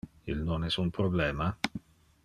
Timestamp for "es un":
0.69-0.89